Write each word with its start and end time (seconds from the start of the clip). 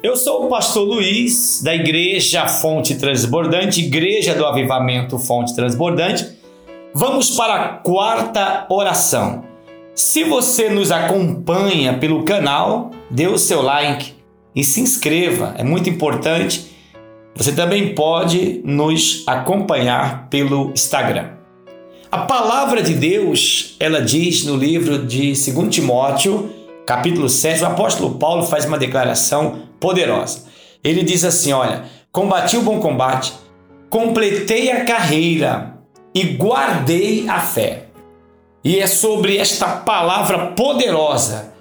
Eu 0.00 0.16
sou 0.16 0.46
o 0.46 0.48
pastor 0.48 0.86
Luiz, 0.86 1.60
da 1.60 1.74
Igreja 1.74 2.46
Fonte 2.46 2.94
Transbordante, 2.94 3.80
Igreja 3.80 4.32
do 4.32 4.46
Avivamento 4.46 5.18
Fonte 5.18 5.56
Transbordante. 5.56 6.24
Vamos 6.94 7.30
para 7.30 7.54
a 7.56 7.68
quarta 7.68 8.64
oração. 8.70 9.42
Se 9.96 10.22
você 10.22 10.70
nos 10.70 10.92
acompanha 10.92 11.98
pelo 11.98 12.22
canal, 12.22 12.92
dê 13.10 13.26
o 13.26 13.36
seu 13.36 13.60
like 13.60 14.12
e 14.54 14.62
se 14.62 14.80
inscreva, 14.80 15.56
é 15.58 15.64
muito 15.64 15.90
importante. 15.90 16.68
Você 17.34 17.50
também 17.50 17.92
pode 17.92 18.60
nos 18.64 19.24
acompanhar 19.26 20.28
pelo 20.28 20.70
Instagram. 20.70 21.30
A 22.08 22.18
palavra 22.18 22.84
de 22.84 22.94
Deus, 22.94 23.74
ela 23.80 24.00
diz 24.00 24.44
no 24.44 24.56
livro 24.56 25.04
de 25.04 25.32
2 25.32 25.68
Timóteo, 25.68 26.50
capítulo 26.88 27.28
7, 27.28 27.62
o 27.62 27.66
apóstolo 27.66 28.14
Paulo 28.14 28.44
faz 28.44 28.64
uma 28.64 28.78
declaração 28.78 29.64
poderosa. 29.78 30.44
Ele 30.82 31.02
diz 31.02 31.22
assim: 31.22 31.52
Olha, 31.52 31.84
combati 32.10 32.56
o 32.56 32.62
bom 32.62 32.80
combate, 32.80 33.34
completei 33.90 34.70
a 34.70 34.86
carreira 34.86 35.74
e 36.14 36.22
guardei 36.24 37.28
a 37.28 37.40
fé. 37.40 37.88
E 38.64 38.78
é 38.78 38.86
sobre 38.86 39.36
esta 39.36 39.66
palavra 39.66 40.52
poderosa 40.52 41.52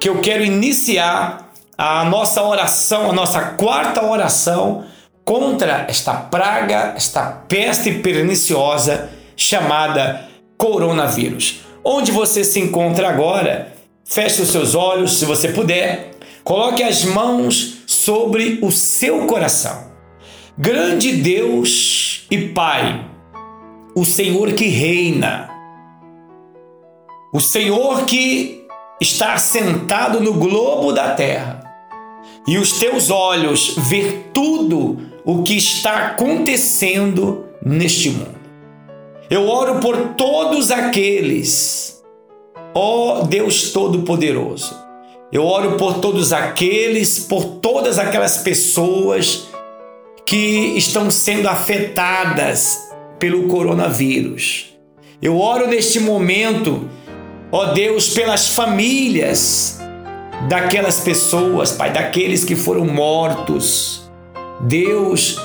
que 0.00 0.08
eu 0.08 0.20
quero 0.20 0.44
iniciar 0.44 1.52
a 1.78 2.04
nossa 2.04 2.42
oração, 2.42 3.08
a 3.08 3.12
nossa 3.12 3.40
quarta 3.40 4.04
oração 4.04 4.84
contra 5.24 5.86
esta 5.88 6.12
praga, 6.12 6.94
esta 6.96 7.22
peste 7.46 7.92
perniciosa 7.92 9.10
chamada 9.36 10.28
coronavírus. 10.58 11.60
Onde 11.84 12.10
você 12.10 12.42
se 12.42 12.58
encontra 12.58 13.08
agora, 13.08 13.71
feche 14.12 14.42
os 14.42 14.50
seus 14.50 14.74
olhos, 14.74 15.18
se 15.18 15.24
você 15.24 15.48
puder, 15.48 16.10
coloque 16.44 16.82
as 16.82 17.04
mãos 17.04 17.78
sobre 17.86 18.58
o 18.60 18.70
seu 18.70 19.26
coração. 19.26 19.90
Grande 20.56 21.12
Deus 21.12 22.26
e 22.30 22.48
Pai, 22.48 23.06
o 23.94 24.04
Senhor 24.04 24.52
que 24.52 24.66
reina, 24.66 25.48
o 27.32 27.40
Senhor 27.40 28.04
que 28.04 28.66
está 29.00 29.38
sentado 29.38 30.20
no 30.20 30.34
globo 30.34 30.92
da 30.92 31.14
terra, 31.14 31.60
e 32.46 32.58
os 32.58 32.78
teus 32.78 33.08
olhos 33.08 33.76
ver 33.88 34.30
tudo 34.34 34.98
o 35.24 35.42
que 35.42 35.56
está 35.56 36.08
acontecendo 36.08 37.46
neste 37.64 38.10
mundo. 38.10 38.40
Eu 39.30 39.48
oro 39.48 39.80
por 39.80 40.14
todos 40.16 40.70
aqueles, 40.70 41.91
ó 42.74 43.22
Deus 43.22 43.70
Todo-Poderoso. 43.72 44.80
Eu 45.32 45.44
oro 45.46 45.76
por 45.76 45.98
todos 45.98 46.32
aqueles, 46.32 47.18
por 47.18 47.44
todas 47.44 47.98
aquelas 47.98 48.38
pessoas 48.38 49.48
que 50.26 50.76
estão 50.76 51.10
sendo 51.10 51.48
afetadas 51.48 52.90
pelo 53.18 53.48
coronavírus. 53.48 54.76
Eu 55.22 55.38
oro 55.38 55.68
neste 55.68 56.00
momento, 56.00 56.88
ó 57.50 57.66
Deus, 57.66 58.10
pelas 58.10 58.48
famílias 58.48 59.80
daquelas 60.48 61.00
pessoas, 61.00 61.72
Pai, 61.72 61.92
daqueles 61.92 62.44
que 62.44 62.56
foram 62.56 62.84
mortos. 62.84 64.10
Deus, 64.60 65.40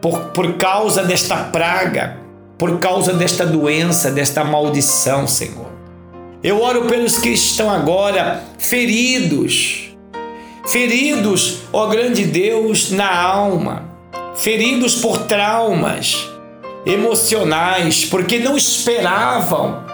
por, 0.00 0.18
por 0.26 0.54
causa 0.54 1.02
desta 1.02 1.36
praga, 1.36 2.18
por 2.56 2.78
causa 2.78 3.12
desta 3.12 3.44
doença, 3.44 4.10
desta 4.10 4.44
maldição, 4.44 5.26
Senhor. 5.26 5.79
Eu 6.42 6.62
oro 6.62 6.86
pelos 6.86 7.18
que 7.18 7.28
estão 7.28 7.68
agora 7.68 8.42
feridos, 8.56 9.90
feridos, 10.66 11.58
ó 11.70 11.86
grande 11.86 12.24
Deus, 12.24 12.90
na 12.90 13.14
alma, 13.14 13.90
feridos 14.36 14.94
por 14.94 15.18
traumas 15.26 16.16
emocionais, 16.86 18.06
porque 18.06 18.38
não 18.38 18.56
esperavam 18.56 19.84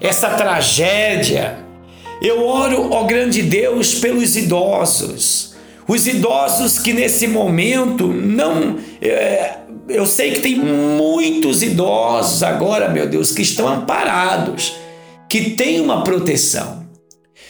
essa 0.00 0.30
tragédia. 0.30 1.58
Eu 2.22 2.46
oro, 2.46 2.92
ó 2.92 3.02
grande 3.02 3.42
Deus, 3.42 3.92
pelos 3.96 4.36
idosos, 4.36 5.56
os 5.88 6.06
idosos 6.06 6.78
que 6.78 6.92
nesse 6.92 7.26
momento 7.26 8.06
não. 8.06 8.76
É, 9.00 9.56
eu 9.88 10.06
sei 10.06 10.30
que 10.30 10.40
tem 10.42 10.54
muitos 10.54 11.60
idosos 11.60 12.44
agora, 12.44 12.88
meu 12.88 13.08
Deus, 13.08 13.32
que 13.32 13.42
estão 13.42 13.66
amparados, 13.66 14.80
que 15.32 15.52
têm 15.52 15.80
uma 15.80 16.04
proteção. 16.04 16.86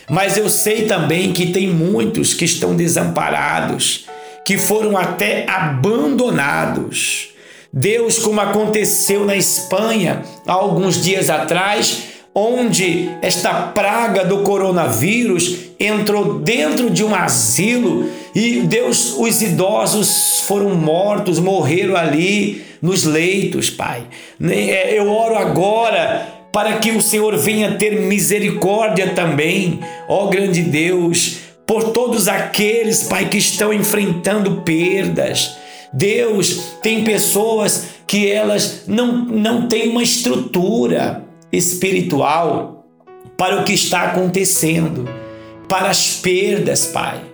Mas 0.08 0.36
eu 0.36 0.48
sei 0.48 0.82
também 0.82 1.32
que 1.32 1.46
tem 1.46 1.66
muitos 1.68 2.32
que 2.32 2.44
estão 2.44 2.76
desamparados, 2.76 4.06
que 4.44 4.56
foram 4.56 4.96
até 4.96 5.50
abandonados. 5.50 7.30
Deus, 7.72 8.20
como 8.20 8.40
aconteceu 8.40 9.24
na 9.26 9.34
Espanha 9.34 10.22
há 10.46 10.52
alguns 10.52 11.02
dias 11.02 11.28
atrás, 11.28 12.04
onde 12.32 13.10
esta 13.20 13.52
praga 13.52 14.24
do 14.24 14.44
coronavírus 14.44 15.56
entrou 15.80 16.38
dentro 16.38 16.88
de 16.88 17.02
um 17.02 17.12
asilo 17.12 18.08
e 18.32 18.60
Deus, 18.60 19.16
os 19.18 19.42
idosos 19.42 20.44
foram 20.46 20.70
mortos, 20.76 21.40
morreram 21.40 21.96
ali 21.96 22.64
nos 22.80 23.02
leitos, 23.02 23.70
Pai. 23.70 24.04
É, 24.40 24.96
eu 24.96 25.10
oro 25.10 25.36
agora 25.36 26.41
para 26.52 26.76
que 26.78 26.90
o 26.90 27.00
Senhor 27.00 27.36
venha 27.38 27.76
ter 27.76 27.98
misericórdia 28.02 29.14
também, 29.14 29.80
ó 30.06 30.26
grande 30.26 30.62
Deus, 30.62 31.38
por 31.66 31.92
todos 31.92 32.28
aqueles, 32.28 33.04
Pai, 33.04 33.28
que 33.28 33.38
estão 33.38 33.72
enfrentando 33.72 34.60
perdas. 34.60 35.56
Deus, 35.92 36.74
tem 36.82 37.04
pessoas 37.04 37.86
que 38.06 38.30
elas 38.30 38.84
não, 38.86 39.24
não 39.24 39.66
têm 39.66 39.88
uma 39.88 40.02
estrutura 40.02 41.24
espiritual 41.50 42.86
para 43.38 43.60
o 43.60 43.64
que 43.64 43.72
está 43.72 44.02
acontecendo, 44.02 45.08
para 45.68 45.88
as 45.88 46.16
perdas, 46.16 46.86
Pai. 46.86 47.31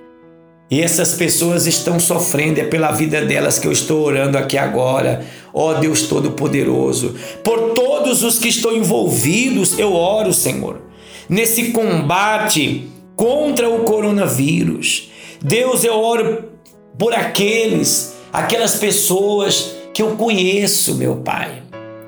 E 0.70 0.82
essas 0.82 1.14
pessoas 1.14 1.66
estão 1.66 1.98
sofrendo, 1.98 2.60
é 2.60 2.64
pela 2.64 2.90
vida 2.90 3.24
delas 3.24 3.58
que 3.58 3.66
eu 3.66 3.72
estou 3.72 4.04
orando 4.04 4.36
aqui 4.36 4.58
agora. 4.58 5.24
Ó 5.52 5.70
oh, 5.70 5.74
Deus 5.74 6.02
Todo-Poderoso, 6.02 7.14
por 7.42 7.72
todos 7.72 8.22
os 8.22 8.38
que 8.38 8.48
estão 8.48 8.76
envolvidos, 8.76 9.78
eu 9.78 9.94
oro, 9.94 10.32
Senhor, 10.32 10.82
nesse 11.28 11.70
combate 11.70 12.88
contra 13.16 13.68
o 13.68 13.80
coronavírus. 13.80 15.10
Deus, 15.40 15.84
eu 15.84 15.94
oro 15.94 16.50
por 16.98 17.14
aqueles, 17.14 18.14
aquelas 18.32 18.74
pessoas 18.74 19.72
que 19.94 20.02
eu 20.02 20.16
conheço, 20.16 20.96
meu 20.96 21.16
Pai, 21.16 21.62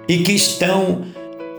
e 0.07 0.19
que 0.19 0.33
estão 0.33 1.07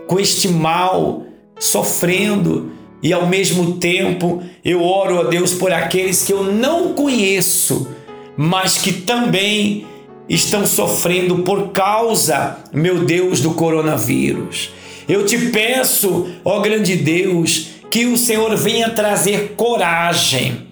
com 0.06 0.20
este 0.20 0.48
mal, 0.48 1.24
sofrendo, 1.58 2.70
e 3.02 3.12
ao 3.12 3.26
mesmo 3.26 3.74
tempo 3.74 4.42
eu 4.64 4.82
oro 4.82 5.20
a 5.20 5.24
Deus 5.24 5.54
por 5.54 5.72
aqueles 5.72 6.22
que 6.22 6.32
eu 6.32 6.44
não 6.44 6.94
conheço, 6.94 7.88
mas 8.36 8.78
que 8.78 8.92
também 8.92 9.86
estão 10.28 10.64
sofrendo 10.64 11.38
por 11.38 11.70
causa, 11.70 12.58
meu 12.72 13.04
Deus, 13.04 13.40
do 13.40 13.54
coronavírus. 13.54 14.70
Eu 15.08 15.26
te 15.26 15.36
peço, 15.50 16.30
ó 16.44 16.60
grande 16.60 16.96
Deus, 16.96 17.68
que 17.90 18.06
o 18.06 18.16
Senhor 18.16 18.56
venha 18.56 18.90
trazer 18.90 19.54
coragem 19.56 20.68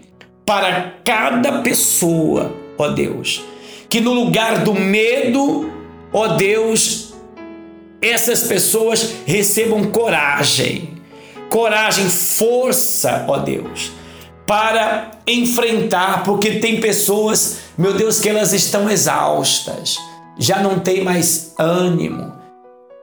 para 0.46 0.94
cada 1.04 1.60
pessoa, 1.60 2.54
ó 2.78 2.88
Deus. 2.88 3.44
Que 3.88 4.00
no 4.00 4.14
lugar 4.14 4.64
do 4.64 4.72
medo, 4.72 5.70
ó 6.12 6.28
Deus, 6.28 7.12
essas 8.00 8.44
pessoas 8.44 9.16
recebam 9.26 9.90
coragem, 9.90 10.88
coragem, 11.50 12.08
força, 12.08 13.24
ó 13.28 13.38
Deus, 13.38 13.92
para 14.46 15.10
enfrentar, 15.26 16.24
porque 16.24 16.52
tem 16.52 16.80
pessoas, 16.80 17.58
meu 17.76 17.92
Deus, 17.92 18.18
que 18.18 18.28
elas 18.28 18.52
estão 18.52 18.88
exaustas, 18.88 19.96
já 20.38 20.60
não 20.60 20.78
tem 20.78 21.04
mais 21.04 21.52
ânimo, 21.58 22.32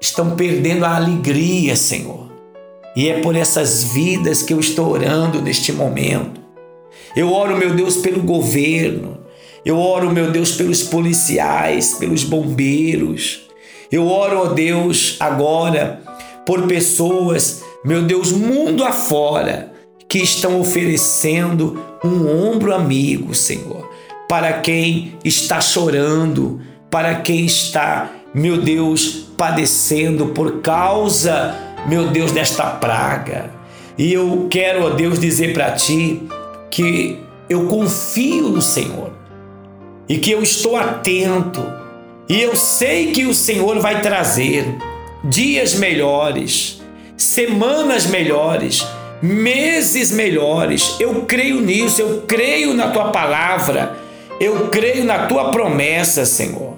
estão 0.01 0.31
perdendo 0.35 0.85
a 0.85 0.95
alegria, 0.95 1.75
Senhor. 1.75 2.31
E 2.95 3.09
é 3.09 3.19
por 3.19 3.35
essas 3.35 3.83
vidas 3.83 4.41
que 4.41 4.53
eu 4.53 4.59
estou 4.59 4.89
orando 4.89 5.41
neste 5.41 5.71
momento. 5.71 6.41
Eu 7.15 7.31
oro, 7.31 7.55
meu 7.55 7.75
Deus, 7.75 7.97
pelo 7.97 8.23
governo. 8.23 9.19
Eu 9.63 9.77
oro, 9.77 10.09
meu 10.09 10.31
Deus, 10.31 10.53
pelos 10.53 10.81
policiais, 10.81 11.93
pelos 11.93 12.23
bombeiros 12.23 13.47
eu 13.91 14.05
oro, 14.07 14.39
ó 14.39 14.45
Deus, 14.47 15.15
agora 15.19 16.01
por 16.45 16.67
pessoas, 16.67 17.63
meu 17.87 18.03
Deus, 18.03 18.33
mundo 18.33 18.83
afora, 18.83 19.71
que 20.09 20.19
estão 20.19 20.59
oferecendo 20.59 21.81
um 22.03 22.27
ombro 22.29 22.75
amigo, 22.75 23.33
Senhor, 23.33 23.89
para 24.27 24.51
quem 24.59 25.13
está 25.23 25.61
chorando, 25.61 26.59
para 26.91 27.15
quem 27.15 27.45
está, 27.45 28.11
meu 28.33 28.57
Deus, 28.57 29.29
padecendo 29.37 30.27
por 30.27 30.61
causa, 30.61 31.55
meu 31.87 32.09
Deus, 32.09 32.33
desta 32.33 32.65
praga. 32.65 33.51
E 33.97 34.11
eu 34.11 34.47
quero, 34.49 34.85
ó 34.85 34.89
Deus, 34.89 35.17
dizer 35.17 35.53
para 35.53 35.71
ti 35.71 36.23
que 36.69 37.17
eu 37.49 37.67
confio 37.67 38.49
no 38.49 38.61
Senhor 38.61 39.13
e 40.09 40.17
que 40.17 40.29
eu 40.29 40.43
estou 40.43 40.75
atento 40.75 41.63
e 42.27 42.41
eu 42.41 42.53
sei 42.57 43.13
que 43.13 43.25
o 43.25 43.33
Senhor 43.33 43.79
vai 43.79 44.01
trazer 44.01 44.77
dias 45.23 45.75
melhores, 45.75 46.76
semanas 47.17 48.05
melhores, 48.05 48.85
meses 49.21 50.11
melhores. 50.11 50.95
Eu 50.99 51.25
creio 51.25 51.59
nisso, 51.59 51.99
eu 51.99 52.23
creio 52.27 52.73
na 52.73 52.91
tua 52.91 53.11
palavra, 53.11 53.97
eu 54.39 54.69
creio 54.69 55.03
na 55.03 55.25
tua 55.25 55.49
promessa, 55.49 56.25
Senhor. 56.25 56.77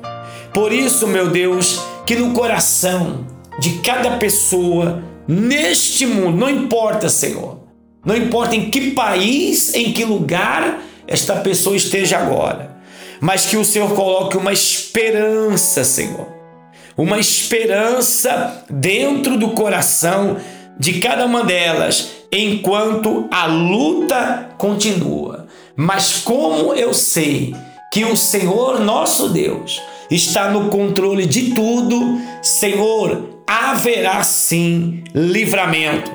Por 0.54 0.72
isso, 0.72 1.06
meu 1.08 1.30
Deus, 1.30 1.82
que 2.06 2.16
no 2.16 2.34
coração 2.34 3.28
de 3.60 3.80
cada 3.80 4.12
pessoa 4.18 5.04
neste 5.28 6.06
mundo, 6.06 6.38
não 6.38 6.50
importa, 6.50 7.10
Senhor, 7.10 7.60
não 8.04 8.16
importa 8.16 8.56
em 8.56 8.70
que 8.72 8.92
país, 8.92 9.74
em 9.76 9.92
que 9.92 10.06
lugar 10.06 10.82
esta 11.06 11.36
pessoa 11.36 11.76
esteja 11.76 12.18
agora, 12.18 12.78
mas 13.20 13.46
que 13.46 13.58
o 13.58 13.66
Senhor 13.66 13.94
coloque 13.94 14.38
uma 14.38 14.54
esperança, 14.54 15.84
Senhor. 15.84 16.39
Uma 17.00 17.18
esperança 17.18 18.66
dentro 18.70 19.38
do 19.38 19.52
coração 19.52 20.36
de 20.78 21.00
cada 21.00 21.26
uma 21.26 21.46
delas, 21.46 22.10
enquanto 22.30 23.26
a 23.32 23.46
luta 23.46 24.50
continua. 24.58 25.48
Mas 25.78 26.16
como 26.16 26.74
eu 26.74 26.94
sei 26.94 27.56
que 27.90 28.04
o 28.04 28.18
Senhor 28.18 28.82
nosso 28.82 29.30
Deus 29.30 29.82
está 30.12 30.52
no 30.52 30.68
controle 30.68 31.26
de 31.26 31.52
tudo, 31.54 32.20
Senhor, 32.42 33.44
haverá 33.48 34.22
sim 34.22 35.02
livramento, 35.16 36.12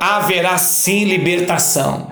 haverá 0.00 0.56
sim 0.56 1.04
libertação, 1.04 2.10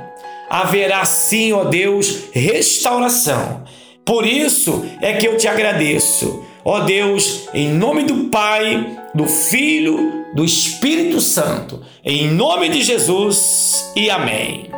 haverá 0.50 1.06
sim, 1.06 1.54
ó 1.54 1.64
Deus, 1.64 2.24
restauração 2.34 3.64
por 4.04 4.26
isso 4.26 4.84
é 5.00 5.14
que 5.14 5.26
eu 5.26 5.36
te 5.36 5.46
agradeço, 5.46 6.44
ó 6.64 6.80
Deus, 6.80 7.48
em 7.54 7.68
nome 7.68 8.04
do 8.04 8.24
Pai, 8.28 8.98
do 9.14 9.26
Filho, 9.26 10.24
do 10.34 10.44
Espírito 10.44 11.20
Santo, 11.20 11.80
em 12.04 12.28
nome 12.30 12.68
de 12.68 12.82
Jesus 12.82 13.92
e 13.96 14.10
amém. 14.10 14.70